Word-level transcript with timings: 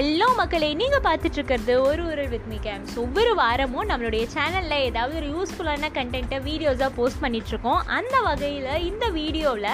Hello 0.00 0.26
மக்களே. 0.38 0.68
நீங்கள் 0.80 1.02
பார்த்துட்டு 1.06 1.36
இருக்கிறது 1.38 1.72
ஒரு 1.88 2.02
ஒரு 2.10 2.22
வித் 2.32 2.46
மீ 2.50 2.58
கேம்ஸ் 2.66 2.92
ஒவ்வொரு 3.02 3.32
வாரமும் 3.40 3.88
நம்மளுடைய 3.90 4.24
சேனலில் 4.34 4.84
ஏதாவது 4.86 5.14
ஒரு 5.20 5.28
யூஸ்ஃபுல்லான 5.34 5.90
கண்டென்ட்டை 5.98 6.38
வீடியோஸாக 6.46 6.90
போஸ்ட் 6.98 7.22
பண்ணிகிட்ருக்கோம் 7.24 7.82
அந்த 7.98 8.16
வகையில் 8.28 8.84
இந்த 8.90 9.04
வீடியோவில் 9.18 9.68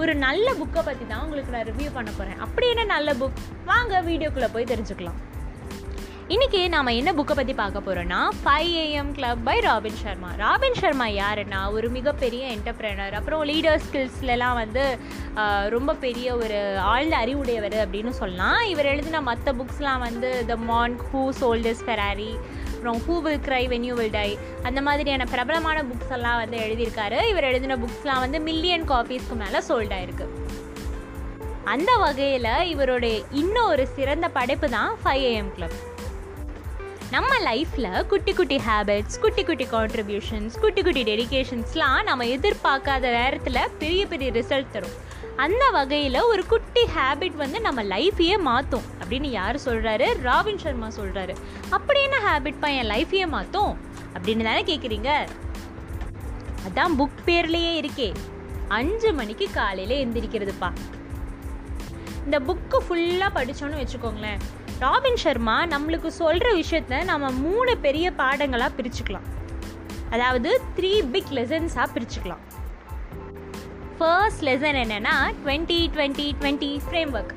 ஒரு 0.00 0.14
நல்ல 0.26 0.46
புக்கை 0.60 0.82
பற்றி 0.88 1.06
தான் 1.06 1.24
உங்களுக்கு 1.26 1.54
நான் 1.56 1.68
ரிவ்யூ 1.70 1.90
பண்ண 1.98 2.10
போகிறேன் 2.18 2.42
அப்படி 2.46 2.68
என்ன 2.74 2.90
நல்ல 2.96 3.14
புக் 3.22 3.40
வாங்க 3.72 4.00
வீடியோக்குள்ளே 4.10 4.50
போய் 4.56 4.70
தெரிஞ்சுக்கலாம். 4.72 5.20
இன்றைக்கி 6.34 6.58
நாம் 6.72 6.88
என்ன 6.96 7.10
புக்கை 7.18 7.34
பற்றி 7.36 7.52
பார்க்க 7.60 7.80
போகிறோன்னா 7.84 8.18
five 8.40 8.72
AM 8.80 9.12
club 9.16 9.44
by 9.44 9.54
Robin 9.66 9.96
Sharma 10.00 10.30
Robin 10.40 10.76
Sharma 10.80 11.06
யாருன்னா? 11.18 11.60
ஒரு 11.76 11.86
மிகப்பெரிய 11.94 12.42
என்டர்பிரனர் 12.54 13.14
அப்புறம் 13.18 13.42
லீடர் 13.50 13.80
ஸ்கில்ஸ்லலாம் 13.84 14.58
வந்து 14.60 14.84
ரொம்ப 15.74 15.94
பெரிய 16.04 16.36
ஒரு 16.42 16.58
ஆழ்ந்த 16.90 17.16
அறிவுடையவர் 17.22 17.76
அப்படின்னு 17.84 18.12
சொல்லலாம். 18.20 18.60
இவர் 18.72 18.90
எழுதின 18.92 19.22
மற்ற 19.30 19.56
புக்ஸ்லாம் 19.60 20.04
வந்து 20.06 20.30
the 20.52 20.56
monk 20.70 21.00
who 21.08 21.24
sold his 21.40 21.82
Ferrari 21.88 22.30
அப்புறம் 22.74 23.02
who 23.08 23.16
will 23.26 23.44
cry 23.48 23.64
when 23.74 23.88
you 23.90 23.96
will 24.00 24.14
die 24.20 24.30
அந்த 24.68 24.82
மாதிரியான 24.88 25.30
பிரபலமான 25.34 25.80
புக்ஸ் 25.90 26.14
எல்லாம் 26.20 26.40
வந்து 26.44 26.58
எழுதியிருக்காரு. 26.66 27.20
இவர் 27.32 27.50
எழுதின 27.52 27.78
புக்ஸ்லாம் 27.84 28.24
வந்து 28.26 28.40
மில்லியன் 28.50 28.88
காப்பீஸ்க்கு 28.94 29.42
மேலே 29.44 29.60
சோல்ட் 29.70 29.94
ஆயிருக்கு. 29.98 30.26
அந்த 31.74 31.92
வகையில் 32.06 32.54
இவருடைய 32.74 33.16
இன்னும் 33.42 33.70
ஒரு 33.74 33.86
சிறந்த 33.96 34.28
படைப்பு 34.36 34.68
தான் 34.76 34.92
ஃபைவ் 35.04 35.24
ஏஎம் 35.30 35.54
கிளப் 35.56 35.78
நம்ம 37.10 37.38
லைஃப்பில் 37.38 38.06
குட்டி 38.06 38.32
குட்டி 38.34 38.56
ஹேபிட்ஸ் 38.56 39.18
குட்டி 39.20 39.44
குட்டி 39.44 39.64
கான்ட்ரிபியூஷன்ஸ் 39.64 40.58
குட்டி 40.60 40.82
குட்டி 40.82 41.02
டெடிகேஷன்ஸ்லாம் 41.02 42.02
நம்ம 42.02 42.24
எதிர்பார்க்காத 42.24 43.00
நேரத்தில் 43.00 43.68
பெரிய 43.78 44.06
பெரிய 44.06 44.30
ரிசல்ட் 44.32 44.70
தரும். 44.70 44.96
அந்த 45.36 45.70
வகையில் 45.70 46.20
ஒரு 46.20 46.46
குட்டி 46.46 46.82
ஹேபிட் 46.96 47.34
வந்து 47.34 47.60
நம்ம 47.60 47.82
லைஃபையே 47.82 48.40
மாற்றும் 48.40 48.82
அப்படின்னு 49.00 49.26
யார் 49.26 49.56
சொல்கிறாரு 49.56 50.20
ராபின் 50.20 50.58
சர்மா 50.58 50.88
சொல்கிறாரு 50.88 51.36
அப்படி 51.70 52.02
என்ன 52.02 52.18
ஹேபிட்ப்பா 52.26 52.68
என் 52.68 52.90
லைஃபையே 52.90 53.28
மாற்றும் 53.28 53.78
அப்படின்னு 54.14 54.42
தானே 54.42 54.62
கேட்குறீங்க 54.62 55.10
அதான் 56.66 56.94
புக் 56.98 57.18
பேர்லேயே 57.26 57.74
இருக்கே. 57.80 58.14
அஞ்சு 58.68 59.12
மணிக்கு 59.12 59.48
காலையில் 59.50 60.08
எந்திரிக்கிறதுப்பா. 60.08 60.72
இந்த 62.24 62.38
புக்கு 62.40 62.78
ஃபுல்லாக 62.88 63.36
படித்தோன்னு 63.36 63.82
வச்சுக்கோங்களேன். 63.82 64.40
ராபின் 64.82 65.16
சர்மா 65.16 65.54
நம்மளுக்கு 65.66 66.06
சொல்கிற 66.06 66.48
விஷயத்த 66.54 67.04
நம்ம 67.04 67.30
மூணு 67.30 67.72
பெரிய 67.76 68.10
பாடங்களாக 68.10 68.70
பிரிச்சுக்கலாம். 68.76 69.26
அதாவது 70.10 70.50
த்ரீ 70.76 71.10
பிக் 71.10 71.32
லெசன்ஸாக 71.38 71.86
பிரிச்சுக்கலாம். 71.94 72.42
ஃபர்ஸ்ட் 73.98 74.44
லெசன் 74.44 74.78
என்னென்னா 74.84 75.14
twenty 75.44 75.78
twenty 75.94 76.26
twenty 76.40 76.70
frame 76.84 77.12
work 77.18 77.34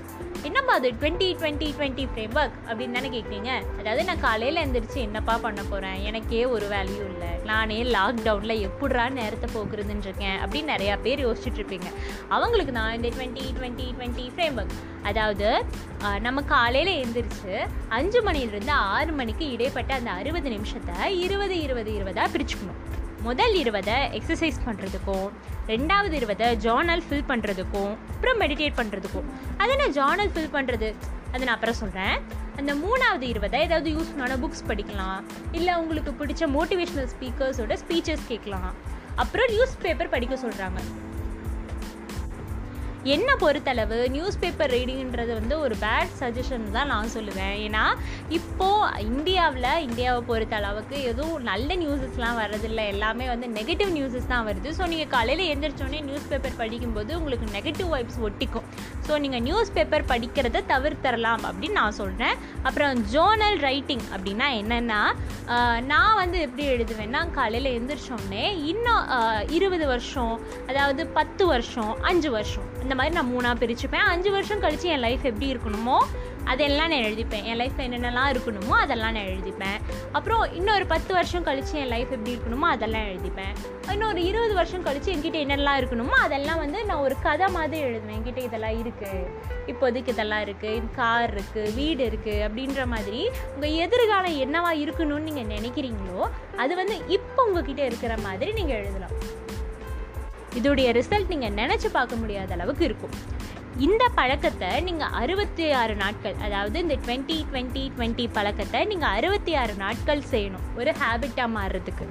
என்னம்மா 0.47 0.73
அது 0.79 0.89
twenty 0.99 1.27
twenty 1.39 1.67
twenty 1.77 2.03
frame 2.11 2.35
work 2.39 2.55
அப்படின்னு 2.67 2.95
தானே 2.97 3.09
கேட்குறீங்க 3.15 3.49
அதாவது 3.79 4.03
நான் 4.07 4.23
காலையில் 4.25 4.59
எழுந்திரிச்சு 4.61 4.99
என்னப்பா 5.07 5.33
பண்ண 5.43 5.61
போகிறேன் 5.63 5.99
எனக்கே 6.09 6.39
ஒரு 6.55 6.65
வேல்யூ 6.73 7.03
இல்லை. 7.11 7.29
நானே 7.49 7.77
லாக்டவுனில் 7.95 8.63
எப்படிரா 8.67 9.05
நேரத்தை 9.17 9.47
போக்குறதுன்னு 9.55 10.05
இருக்கேன் 10.07 10.37
அப்படின்னு 10.43 10.73
நிறையா 10.73 10.95
பேர் 11.05 11.23
யோசிச்சுட்டு 11.25 11.59
இருப்பீங்க. 11.61 11.89
அவங்களுக்கு 12.35 12.75
நான் 12.79 12.95
இந்த 12.97 13.11
twenty 13.17 13.45
twenty 13.57 13.87
twenty 13.97 14.25
frame 14.35 14.57
work 14.61 14.75
அதாவது 15.09 15.49
நம்ம 16.25 16.41
காலையில் 16.53 16.91
எழுந்திரிச்சு 17.01 17.53
அஞ்சு 17.99 18.21
மணிலிருந்து 18.29 18.73
ஆறு 18.95 19.13
மணிக்கு 19.19 19.45
இடைப்பட்ட 19.57 19.93
அந்த 19.99 20.11
அறுபது 20.21 20.49
நிமிஷத்தை 20.55 20.97
இருபது 21.25 21.57
இருபது 21.67 21.91
இருபதாக 21.99 22.29
பிரிச்சுக்கணும். 22.35 22.81
முதல் 23.25 23.53
இருபதை 23.53 23.95
எக்ஸசைஸ் 24.17 24.59
பண்ணுறதுக்கும் 24.65 25.25
ரெண்டாவது 25.67 26.15
இருபதை 26.19 26.47
ஜார்னல் 26.65 27.03
ஃபில் 27.07 27.27
பண்ணுறதுக்கும் 27.31 27.91
அப்புறம் 28.11 28.39
மெடிடேட் 28.41 28.77
பண்ணுறதுக்கும் 28.79 29.27
அது 29.61 29.75
நான் 29.81 29.93
ஜார்னல் 29.99 30.31
ஃபில் 30.35 30.53
பண்ணுறது 30.55 30.89
அதை 31.31 31.41
நான் 31.45 31.55
அப்புறம் 31.55 31.77
சொல்கிறேன் 31.81 32.15
அந்த 32.59 32.71
மூணாவது 32.83 33.25
இருபதை 33.33 33.59
ஏதாவது 33.61 33.89
யூஸ்ஃபுல்லான 33.97 34.37
புக்ஸ் 34.43 34.65
படிக்கலாம். 34.69 35.19
இல்லை 35.51 35.75
உங்களுக்கு 35.81 36.11
பிடிச்ச 36.21 36.49
மோட்டிவேஷ்னல் 36.57 37.11
ஸ்பீக்கர்ஸோட 37.13 37.77
ஸ்பீச்சஸ் 37.83 38.25
கேட்கலாம். 38.31 38.71
அப்புறம் 39.15 39.49
நியூஸ் 39.49 39.77
பேப்பர் 39.85 40.13
படிக்க 40.15 40.35
சொல்கிறாங்க 40.35 40.81
என்ன 43.15 43.29
பொறுத்தளவு? 43.41 43.97
நியூஸ் 44.15 44.37
பேப்பர் 44.41 44.71
ரீடிங்கிறது 44.75 45.31
வந்து 45.37 45.55
ஒரு 45.65 45.75
பேட் 45.83 46.11
சஜஷன் 46.19 46.65
தான் 46.75 46.91
நான் 46.93 47.11
சொல்லுவேன். 47.13 47.55
ஏன்னா 47.65 47.83
இப்போது 48.37 49.05
இந்தியாவில் 49.11 49.69
இந்தியாவை 49.85 50.21
பொறுத்த 50.27 50.55
அளவுக்கு 50.59 50.97
எதுவும் 51.11 51.47
நல்ல 51.49 51.75
நியூஸஸ்லாம் 51.83 52.39
வர்றதில்லை. 52.41 52.85
எல்லாமே 52.93 53.27
வந்து 53.31 53.47
நெகட்டிவ் 53.55 53.91
நியூஸஸ் 53.97 54.29
தான் 54.33 54.45
வருது. 54.49 54.71
ஸோ 54.79 54.85
நீங்கள் 54.91 55.11
காலையில் 55.15 55.49
எழுந்திரிச்சோடனே 55.51 56.01
நியூஸ் 56.09 56.29
பேப்பர் 56.33 56.59
படிக்கும்போது 56.61 57.11
உங்களுக்கு 57.19 57.47
நெகட்டிவ் 57.57 57.89
வைப்ஸ் 57.95 58.19
ஒட்டிக்கும். 58.29 58.67
ஸோ 59.07 59.19
நீங்கள் 59.23 59.43
நியூஸ் 59.47 59.73
பேப்பர் 59.77 60.07
படிக்கிறத 60.13 60.63
தவிர்த்தரலாம் 60.73 61.43
அப்படின்னு 61.49 61.79
நான் 61.81 61.97
சொல்கிறேன் 62.01 62.37
அப்புறம் 62.67 63.01
ஜோர்னல் 63.15 63.59
ரைட்டிங் 63.67 64.05
அப்படின்னா 64.13 64.49
என்னென்னா 64.61 65.01
நான் 65.91 66.19
வந்து 66.21 66.37
எப்படி 66.45 66.65
எழுதுவேன்னா 66.75 67.23
காலையில் 67.39 67.73
எழுந்திரிச்சோடனே 67.75 68.45
இன்னும் 68.73 69.03
இருபது 69.57 69.87
வருஷம் 69.93 70.35
அதாவது 70.69 71.01
பத்து 71.17 71.43
வருஷம் 71.53 71.91
அஞ்சு 72.11 72.31
வருஷம் 72.37 72.67
இந்த 72.91 73.01
மாதிரி 73.01 73.15
நான் 73.17 73.31
மூணாக 73.33 73.55
பிரிச்சுப்பேன். 73.59 74.07
அஞ்சு 74.13 74.29
வருஷம் 74.33 74.61
கழித்து 74.63 74.87
என் 74.93 75.01
லைஃப் 75.05 75.21
எப்படி 75.29 75.47
இருக்கணுமோ 75.51 75.97
அதெல்லாம் 76.51 76.89
நான் 76.91 77.03
எழுதிப்பேன். 77.05 77.45
என் 77.49 77.59
லைஃப்பில் 77.61 77.85
என்னென்னலாம் 77.87 78.29
இருக்கணுமோ 78.33 78.73
அதெல்லாம் 78.85 79.13
நான் 79.17 79.29
எழுதிப்பேன். 79.33 79.77
அப்புறம் 80.17 80.41
இன்னொரு 80.59 80.85
பத்து 80.91 81.11
வருஷம் 81.17 81.45
கழித்து 81.47 81.73
என் 81.81 81.91
லைஃப் 81.93 82.11
எப்படி 82.15 82.33
இருக்கணுமோ 82.35 82.67
அதெல்லாம் 82.75 83.07
எழுதிப்பேன். 83.11 83.53
இன்னொரு 83.93 84.19
இருபது 84.29 84.53
வருஷம் 84.59 84.85
கழித்து 84.87 85.13
என்கிட்ட 85.13 85.39
என்னெல்லாம் 85.45 85.79
இருக்கணுமோ 85.81 86.17
அதெல்லாம் 86.25 86.61
வந்து 86.63 86.79
நான் 86.89 87.03
ஒரு 87.05 87.17
கதை 87.27 87.49
மாதிரி 87.57 87.81
எழுதுவேன். 87.87 88.17
என்கிட்ட 88.17 88.41
இதெல்லாம் 88.49 88.77
இருக்குது 88.81 89.23
இப்போதைக்கு 89.73 90.13
இதெல்லாம் 90.15 90.43
இருக்குது 90.47 90.91
கார் 90.99 91.33
இருக்குது 91.35 91.73
வீடு 91.79 92.03
இருக்குது 92.11 92.43
அப்படின்ற 92.47 92.85
மாதிரி 92.95 93.21
உங்கள் 93.55 93.77
எதிர்காலம் 93.85 94.39
என்னவா 94.47 94.73
இருக்கணும்னு 94.83 95.27
நீங்கள் 95.29 95.51
நினைக்கிறீங்களோ 95.55 96.21
அது 96.63 96.75
வந்து 96.81 96.97
இப்போ 97.17 97.43
உங்ககிட்ட 97.49 97.83
இருக்கிற 97.91 98.15
மாதிரி 98.27 98.51
நீங்கள் 98.59 98.81
எழுதலாம். 98.81 99.15
இதோடைய 100.59 100.89
ரிசல்ட் 100.97 101.31
நீங்கள் 101.33 101.55
நினச்சி 101.61 101.89
பார்க்க 101.97 102.21
முடியாத 102.21 102.53
அளவுக்கு 102.53 102.83
இருக்கும். 102.89 103.15
இந்த 103.85 104.03
பழக்கத்தை 104.15 104.69
நீங்கள் 104.87 105.13
அறுபத்தி 105.21 105.65
ஆறு 105.81 105.93
நாட்கள் 105.95 106.35
அதாவது 106.45 106.77
இந்த 106.79 106.95
டுவெண்ட்டி 107.05 107.37
டுவெண்ட்டி 107.49 107.83
டுவெண்ட்டி 107.97 108.25
பழக்கத்தை 108.37 108.85
நீங்கள் 108.85 109.13
அறுபத்தி 109.17 109.53
ஆறு 109.61 109.73
நாட்கள் 109.83 110.23
செய்யணும். 110.31 110.65
ஒரு 110.79 110.93
ஹேபிட்டாக 111.01 111.49
மாறுறதுக்கு. 111.57 112.07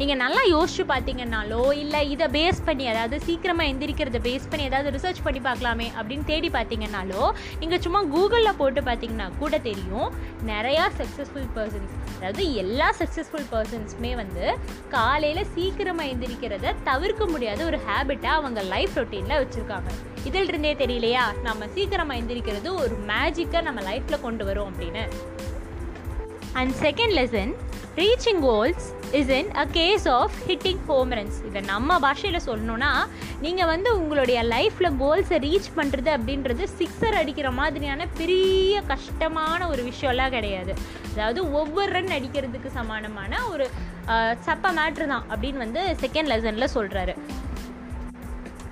நீங்கள் 0.00 0.20
நல்லா 0.22 0.42
யோசிச்சு 0.54 0.84
பார்த்தீங்கன்னாலோ 0.90 1.60
இல்லை 1.82 2.00
இதை 2.10 2.26
பேஸ் 2.34 2.60
பண்ணி 2.66 2.84
அதாவது 2.90 3.16
சீக்கிரமாக 3.20 3.70
எந்திரிக்கிறத 3.70 4.18
பேஸ் 4.26 4.46
பண்ணி 4.50 4.64
ஏதாவது 4.68 4.92
ரிசர்ச் 4.96 5.22
பண்ணி 5.24 5.40
பார்க்கலாமே 5.46 5.88
அப்படின்னு 5.98 6.24
தேடி 6.24 6.48
பார்த்தீங்கன்னாலோ 6.56 7.22
நீங்கள் 7.60 7.82
சும்மா 7.86 8.00
கூகுளில் 8.12 8.58
போட்டு 8.60 8.80
பார்த்தீங்கன்னா 8.80 9.26
கூட 9.38 9.58
தெரியும் 9.68 10.08
நிறையா 10.46 10.84
சக்ஸஸ்ஃபுல் 11.00 11.48
பர்சன்ஸ் 11.56 11.94
அதாவது 12.16 12.44
எல்லா 12.62 12.88
சக்ஸஸ்ஃபுல் 13.00 13.48
பர்சன்ஸுமே 13.52 14.12
வந்து 14.22 14.44
காலையில் 14.96 15.50
சீக்கிரமாக 15.54 16.12
எந்திரிக்கிறத 16.12 16.74
தவிர்க்க 16.90 17.26
முடியாத 17.34 17.64
ஒரு 17.64 17.80
ஹேபிட்டாக 17.88 18.38
அவங்க 18.40 18.62
லைஃப் 18.74 18.96
ரொட்டீனில் 19.00 19.40
வச்சுருக்காங்க. 19.42 19.90
இதில் 20.24 20.48
இருந்தே 20.48 20.72
தெரியலையா? 20.84 21.24
நம்ம 21.42 21.68
சீக்கிரமாக 21.74 22.20
எந்திரிக்கிறது 22.20 22.70
ஒரு 22.82 22.96
மேஜிக்காக 23.10 23.62
நம்ம 23.62 23.82
லைஃப்பில் 23.90 24.24
கொண்டு 24.26 24.44
வரும் 24.44 24.70
அப்படின்னு. 24.70 25.04
And 26.60 26.74
second 26.84 27.14
lesson 27.18 27.52
reaching 27.98 28.40
goals 28.40 28.86
is 29.18 29.30
in 29.36 29.50
a 29.52 29.64
case 29.76 30.06
of 30.08 30.34
hitting 30.48 30.82
home 30.86 31.12
runs 31.12 31.38
இதை 31.48 31.60
நம்ம 31.70 31.98
பாஷையில் 31.98 32.46
சொல்லணும்னா 32.46 32.90
நீங்கள் 33.40 33.70
வந்து 33.72 33.90
உங்களுடைய 34.00 34.38
லைஃப்பில் 34.54 34.90
கோல்ஸை 35.02 35.38
ரீச் 35.46 35.68
பண்ணுறது 35.76 36.10
அப்படின்றது 36.16 36.66
சிக்ஸர் 36.78 37.18
அடிக்கிற 37.20 37.50
மாதிரியான 37.50 38.06
பெரிய 38.20 38.82
கஷ்டமான 38.92 39.68
ஒரு 39.68 39.82
விஷயம்லாம் 39.90 40.34
கிடையாது. 40.36 40.74
அதாவது 41.12 41.40
ஒவ்வொரு 41.52 41.90
ரன் 41.92 42.14
அடிக்கிறதுக்கு 42.18 42.70
சமானமான 42.80 43.32
ஒரு 43.52 43.66
சப்ப 44.46 44.72
மேட்ரு 44.78 45.06
தான் 45.06 45.26
அப்படின்னு 45.30 45.64
வந்து 45.66 45.82
செகண்ட் 46.02 46.30
லெசனில் 46.32 46.74
சொல்கிறாரு 46.76 47.14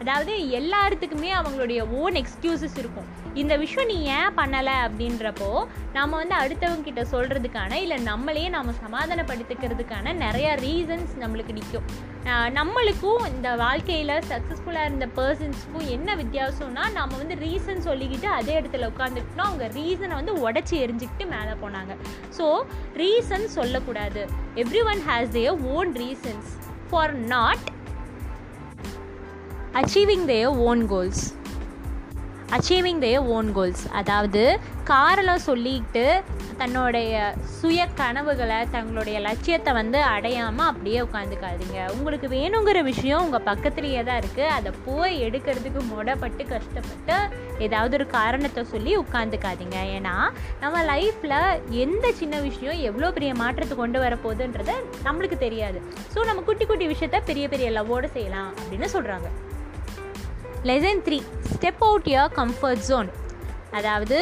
அதாவது 0.00 0.32
எல்லாத்துக்குமே 0.58 1.31
அவங்களுடைய 1.38 1.81
ஓன் 2.00 2.16
எக்ஸ்கியூசஸ் 2.22 2.76
இருக்கும். 2.82 3.08
இந்த 3.43 3.54
விஷயம் 3.62 3.88
நீ 3.90 3.96
ஏன் 4.16 4.37
பண்ணலை 4.37 4.75
அப்படின்றப்போ 4.87 5.48
நாம் 5.96 6.19
வந்து 6.20 6.34
அடுத்தவங்க 6.43 6.87
கிட்ட 6.88 7.02
சொல்கிறதுக்கான 7.12 7.72
இல்லை 7.84 7.98
நம்மளையே 8.10 8.48
நாம் 8.56 8.78
சமாதானப்படுத்திக்கிறதுக்கான 8.84 10.14
நிறையா 10.25 10.52
ரீசன்ஸ் 10.66 11.14
நம்மளுக்கு 11.22 11.56
நிற்கும் 11.58 11.88
நம்மளுக்கும் 12.58 13.25
இந்த 13.34 13.48
வாழ்க்கையில் 13.62 14.14
சக்ஸஸ்ஃபுல்லாக 14.31 14.88
இருந்த 14.88 15.06
பர்சன்ஸுக்கும் 15.19 15.90
என்ன 15.96 16.16
வித்தியாசம்னா 16.22 16.84
நம்ம 16.96 17.12
வந்து 17.22 17.37
ரீசன் 17.44 17.87
சொல்லிக்கிட்டு 17.88 18.28
அதே 18.38 18.54
இடத்துல 18.60 18.88
உட்காந்துக்கிட்டோம் 18.93 19.48
அவங்க 19.50 19.69
ரீசனை 19.78 20.14
வந்து 20.20 20.34
உடச்சி 20.46 20.76
எரிஞ்சிக்கிட்டு 20.84 21.26
மேலே 21.34 21.54
போனாங்க. 21.62 21.94
ஸோ 22.38 22.46
ரீசன் 23.02 23.46
சொல்லக்கூடாது. 23.58 24.25
Everyone 24.93 25.02
has 25.10 25.32
their 25.38 25.62
own 25.76 25.93
reasons 26.02 26.50
for 26.90 27.14
not 27.34 27.66
achieving 29.76 30.25
their 30.25 30.46
own 30.46 30.87
goals 30.87 31.34
achieving 32.50 32.99
their 32.99 33.19
own 33.19 33.52
goals 33.52 33.88
அதாவது 33.93 34.58
காரெல்லாம் 34.84 35.44
சொல்லிட்டு 35.44 36.23
தன்னுடைய 36.56 37.34
சுய 37.61 37.87
கனவுகளை 37.94 38.67
தங்களுடைய 38.70 39.20
லட்சியத்தை 39.20 39.73
வந்து 39.73 40.02
அடையாமல் 40.02 40.67
அப்படியே 40.67 41.00
உட்காந்துக்காதீங்க 41.00 41.93
உங்களுக்கு 41.93 42.28
வேணுங்கிற 42.28 42.82
விஷயம் 42.82 43.23
உங்கள் 43.23 43.40
பக்கத்துலேயே 43.40 44.05
தான் 44.05 44.20
இருக்குது 44.20 44.46
அதை 44.46 44.73
போய் 44.84 45.23
எடுக்கிறதுக்கு 45.23 45.82
முடப்பட்டு 45.96 46.46
கஷ்டப்பட்டு 46.46 47.17
ஏதாவது 47.58 47.96
ஒரு 47.96 48.06
காரணத்தை 48.06 48.64
சொல்லி 48.64 48.99
உட்காந்துக்காதீங்க 48.99 49.76
ஏன்னா 49.96 50.14
நம்ம 50.61 50.82
லைஃப்பில் 50.82 51.38
எந்த 51.70 52.12
சின்ன 52.12 52.40
விஷயம் 52.40 52.79
எவ்வளோ 52.81 53.11
பெரிய 53.11 53.34
மாற்றத்தை 53.34 53.76
கொண்டு 53.76 54.00
வரப்போகுதுன்றது 54.00 54.72
நம்மளுக்கு 55.05 55.38
தெரியாது. 55.38 55.82
ஸோ 56.14 56.25
நம்ம 56.25 56.43
குட்டி 56.43 56.67
குட்டி 56.67 56.87
விஷயத்த 56.87 57.20
பெரிய 57.25 57.49
பெரிய 57.49 57.70
லவ்வோடு 57.70 58.05
செய்யலாம் 58.12 58.55
அப்படின்னு 58.55 58.84
சொல்கிறாங்க 58.93 59.29
lesson 60.69 61.01
three 61.07 61.17
step 61.53 61.83
out 61.87 62.09
your 62.13 62.31
comfort 62.39 62.85
zone 62.89 63.09
அதாவது 63.79 64.19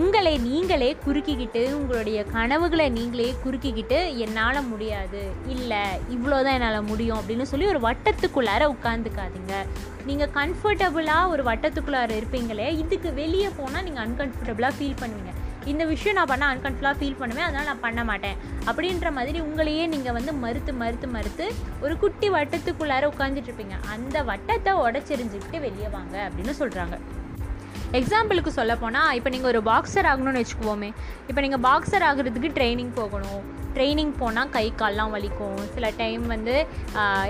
உங்களை 0.00 0.32
நீங்களே 0.46 0.88
குறுக்கிக்கிட்டு 1.04 1.62
உங்களுடைய 1.78 2.18
கனவுகளை 2.34 2.86
நீங்களே 2.96 3.26
குறுக்கிக்கிட்டு 3.44 3.98
என்னால் 4.24 4.68
முடியாது. 4.68 5.22
இல்லை 5.54 5.82
இவ்வளோதான் 6.14 6.56
என்னால் 6.58 6.88
முடியும் 6.90 7.18
அப்படின்னு 7.20 7.46
சொல்லி 7.52 7.66
ஒரு 7.72 7.80
வட்டத்துக்குள்ளார 7.86 8.68
உட்காந்துக்காதீங்க 8.74 9.54
நீங்கள் 10.08 10.32
கம்ஃபர்டபுளாக 10.38 11.32
ஒரு 11.34 11.44
வட்டத்துக்குள்ளார 11.50 12.10
இருப்பீங்களே 12.20 12.68
இதுக்கு 12.82 13.12
வெளியே 13.22 13.50
போனால் 13.60 13.86
நீங்கள் 13.88 14.04
அன்கம்ஃபர்டபுளாக 14.06 14.74
ஃபீல் 14.78 15.00
பண்ணுவீங்க. 15.02 15.32
இந்த 15.70 15.82
விஷயம் 15.92 16.16
நான் 16.18 16.30
பண்ணால் 16.30 16.52
அன்கன்ஃபுல்லாக 16.54 16.96
ஃபீல் 16.98 17.18
பண்ணுவேன். 17.20 17.46
அதனால் 17.48 17.68
நான் 17.70 17.82
பண்ண 17.86 18.00
மாட்டேன். 18.10 18.36
அப்படின்ற 18.70 19.10
மாதிரி 19.16 19.38
உங்களையே 19.46 19.84
நீங்கள் 19.94 20.16
வந்து 20.18 20.32
மறுத்து 20.44 20.72
மறுத்து 20.82 21.08
மறுத்து 21.16 21.46
ஒரு 21.84 21.94
குட்டி 22.02 22.30
வட்டத்துக்குள்ளார 22.36 23.10
உட்காந்துட்டு 23.12 23.50
இருப்பீங்க. 23.50 23.76
அந்த 23.94 24.16
வட்டத்தை 24.30 24.74
உடச்செறிஞ்சிக்கிட்டு 24.84 25.60
வெளியே 25.66 25.90
வாங்க 25.96 26.16
அப்படின்னு 26.28 26.54
சொல்கிறாங்க 26.62 26.98
எக்ஸாம்பிளுக்கு 27.98 28.50
சொல்ல 28.58 28.72
போனால் 28.82 29.14
இப்போ 29.16 29.30
நீங்கள் 29.34 29.50
ஒரு 29.52 29.60
பாக்ஸர் 29.70 30.06
ஆகணும்னு 30.10 30.40
வச்சுக்குவோமே. 30.42 30.90
இப்போ 31.30 31.40
நீங்கள் 31.44 31.62
பாக்ஸர் 31.66 32.06
ஆகிறதுக்கு 32.08 32.50
ட்ரைனிங் 32.58 32.92
போகணும். 33.00 33.42
ட்ரைனிங் 33.76 34.12
போனால் 34.20 34.50
கை 34.56 34.64
கால்லாம் 34.82 35.12
வலிக்கும். 35.16 35.60
சில 35.74 35.86
டைம் 36.00 36.24
வந்து 36.34 36.54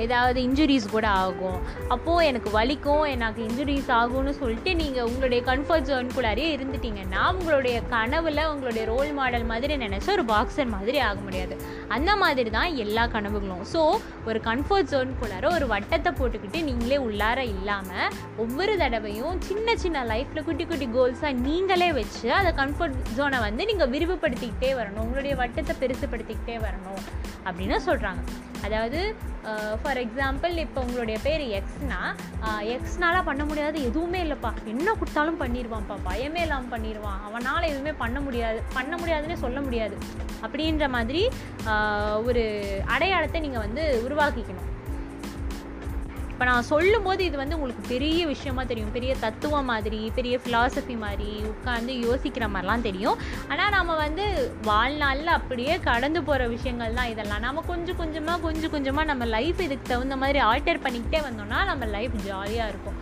ஏதாவது 0.04 0.38
இன்ஜுரிஸ் 0.48 0.88
கூட 0.94 1.06
ஆகும். 1.24 1.58
அப்போது 1.94 2.26
எனக்கு 2.30 2.50
வலிக்கும் 2.58 3.04
எனக்கு 3.14 3.40
இன்ஜுரிஸ் 3.48 3.90
ஆகும்னு 4.00 4.34
சொல்லிட்டு 4.40 4.70
நீங்கள் 4.82 5.08
உங்களுடைய 5.10 5.40
கம்ஃபர்ட் 5.50 5.88
ஜோனுக்குள்ளாரே 5.90 6.46
இருந்துட்டிங்கன்னா 6.56 7.22
உங்களுடைய 7.36 7.76
கனவில் 7.94 8.42
உங்களுடைய 8.52 8.84
ரோல் 8.92 9.12
மாடல் 9.20 9.46
மாதிரி 9.52 9.76
நினச்சா 9.84 10.10
ஒரு 10.16 10.26
பாக்ஸர் 10.32 10.72
மாதிரி 10.76 11.00
ஆக 11.08 11.18
முடியாது. 11.26 11.56
அந்த 11.96 12.10
மாதிரி 12.22 12.50
தான் 12.58 12.70
எல்லா 12.86 13.06
கனவுகளும். 13.16 13.64
ஸோ 13.74 13.82
ஒரு 14.30 14.38
கம்ஃபர்ட் 14.48 14.90
ஜோன்குள்ளார 14.94 15.46
ஒரு 15.58 15.66
வட்டத்தை 15.74 16.10
போட்டுக்கிட்டு 16.18 16.58
நீங்களே 16.68 16.98
உள்ளார 17.06 17.38
இல்லாமல் 17.54 18.12
ஒவ்வொரு 18.44 18.74
தடவையும் 18.82 19.36
சின்ன 19.48 19.76
சின்ன 19.82 20.04
லைஃப்பில் 20.12 20.46
குட்டி 20.48 20.64
குட்டி 20.70 20.86
கோல்ஸாக 20.96 21.32
நீங்களே 21.46 21.88
வச்சு 21.98 22.28
அதை 22.38 22.50
கம்ஃபர்ட் 22.60 22.98
ஜோனை 23.16 23.38
வந்து 23.46 23.62
நீங்கள் 23.70 23.90
விரிவுபடுத்திக்கிட்டே 23.94 24.70
வரணும். 24.80 25.02
உங்களுடைய 25.06 25.34
வட்டத்தை 25.42 25.74
பெருசுப்படுத்தி 25.82 26.31
மாற்றிக்கிட்டே 26.32 26.56
வரணும் 26.66 27.02
அப்படின்னு 27.48 27.76
சொல்கிறாங்க 27.88 28.22
அதாவது 28.66 28.98
ஃபார் 29.82 30.00
எக்ஸாம்பிள் 30.02 30.52
இப்போ 30.64 30.80
உங்களுடைய 30.86 31.16
பேர் 31.24 31.42
எக்ஸ்னா 31.58 32.00
எக்ஸ்னால 32.74 33.16
பண்ண 33.28 33.42
முடியாது 33.48 33.76
எதுவுமே 33.88 34.18
இல்லைப்பா. 34.24 34.50
என்ன 34.72 34.88
கொடுத்தாலும் 35.00 35.40
பண்ணிடுவான்ப்பா 35.40 35.96
பயமே 36.08 36.42
இல்லாமல் 36.46 36.72
பண்ணிடுவான் 36.74 37.22
அவனால் 37.28 37.68
எதுவுமே 37.70 37.92
பண்ண 38.02 38.20
முடியாது 38.26 38.60
பண்ண 38.76 38.92
முடியாதுன்னு 39.00 39.38
சொல்ல 39.44 39.60
முடியாது. 39.66 39.96
அப்படின்ற 40.44 40.86
மாதிரி 40.96 41.22
ஒரு 42.28 42.44
அடையாளத்தை 42.94 43.40
நீங்கள் 43.46 43.64
வந்து 43.66 43.84
உருவாக்கிக்கணும். 44.06 44.68
இப்போ 46.42 46.52
நான் 46.54 46.70
சொல்லும்போது 46.70 47.22
இது 47.26 47.36
வந்து 47.40 47.56
உங்களுக்கு 47.56 47.82
பெரிய 47.90 48.20
விஷயமா 48.30 48.62
தெரியும். 48.70 48.94
பெரிய 48.94 49.12
தத்துவம் 49.24 49.68
மாதிரி 49.70 50.00
பெரிய 50.16 50.34
ஃபிலாசபி 50.42 50.94
மாதிரி 51.02 51.28
உட்காந்து 51.50 51.92
யோசிக்கிற 52.06 52.44
மாதிரிலாம் 52.54 52.82
தெரியும். 52.86 53.20
ஆனால் 53.50 53.70
நம்ம 53.76 53.96
வந்து 54.00 54.24
வாழ்நாளில் 54.68 55.30
அப்படியே 55.36 55.74
கடந்து 55.86 56.22
போகிற 56.30 56.48
விஷயங்கள் 56.54 56.98
தான் 56.98 57.12
இதெல்லாம். 57.12 57.44
நம்ம 57.46 57.64
கொஞ்சம் 57.70 58.00
கொஞ்சமாக 58.02 58.44
கொஞ்சம் 58.46 58.74
கொஞ்சமாக 58.74 59.10
நம்ம 59.12 59.30
லைஃப் 59.36 59.62
இதுக்கு 59.66 59.90
தகுந்த 59.92 60.18
மாதிரி 60.24 60.42
ஆல்டர் 60.48 60.82
பண்ணிக்கிட்டே 60.88 61.22
வந்தோம்னா 61.28 61.60
நம்ம 61.70 61.90
லைஃப் 61.96 62.18
ஜாலியாக 62.26 62.72
இருக்கும். 62.72 62.98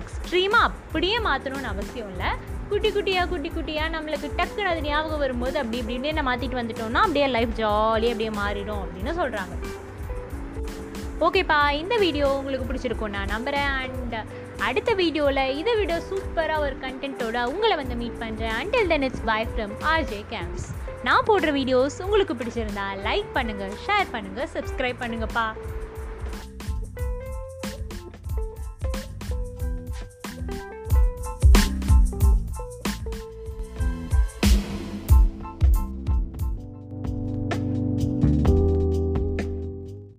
எக்ஸ்ட்ரீமாக 0.00 0.68
அப்படியே 0.72 1.20
மாற்றணும்னு 1.30 1.72
அவசியம் 1.76 2.12
இல்லை. 2.14 2.32
குட்டி 2.72 2.92
குட்டியாக 2.98 3.32
குட்டி 3.34 3.48
குட்டியாக 3.56 3.96
நம்மளுக்கு 3.96 4.34
டக்குன்னு 4.40 4.72
அது 4.74 4.86
ஞாபகம் 4.90 5.24
வரும்போது 5.26 5.56
அப்படி 5.64 5.82
இப்படின்னே 5.84 6.18
நம்ம 6.18 6.30
மாற்றிட்டு 6.34 6.62
வந்துட்டோம்னா 6.62 7.06
அப்படியே 7.06 7.28
லைஃப் 7.38 7.58
ஜாலியாக 7.64 8.14
அப்படியே 8.14 8.34
மாறிடும் 8.42 8.84
அப்படின்னு 8.84 9.20
சொல்கிறாங்க 9.22 9.56
ஓகேப்பா 11.20 11.58
இந்த 11.72 11.94
வீடியோ 11.96 12.26
உங்களுக்கு 12.30 12.66
பிடிச்சிருக்கும் 12.66 13.14
நான் 13.14 13.30
நம்புகிறேன் 13.30 13.70
அண்ட் 13.76 14.16
அடுத்த 14.62 14.90
வீடியோவில் 14.94 15.54
இதை 15.56 15.74
விட 15.76 15.94
சூப்பராக 16.08 16.64
ஒரு 16.64 16.76
கண்டென்ட்டோட 16.82 17.44
உங்களை 17.44 17.76
வந்து 17.76 17.94
மீட் 17.94 18.18
பண்ணுறேன் 18.20 18.54
until 18.56 18.90
then 18.92 19.06
it's 19.08 19.24
bye 19.24 19.40
from 19.44 19.72
RJ 19.92 20.20
Camps 20.30 20.66
நான் 21.04 21.26
போடுற 21.26 21.50
வீடியோஸ் 21.52 21.96
உங்களுக்கு 22.00 22.36
பிடிச்சிருந்தா 22.36 22.86
லைக் 23.02 23.30
பண்ணுங்கள் 23.34 23.74
ஷேர் 23.86 24.12
பண்ணுங்கள் 24.12 24.52
சப்ஸ்கிரைப் 24.54 25.02
பண்ணுங்கப்பா 25.02 25.46